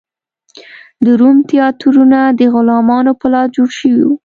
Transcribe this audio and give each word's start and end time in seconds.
د 1.03 1.05
روم 1.19 1.37
تیاترونه 1.49 2.19
د 2.39 2.41
غلامانو 2.53 3.11
په 3.21 3.25
لاس 3.33 3.47
جوړ 3.55 3.69
شوي 3.79 4.01
و. 4.05 4.09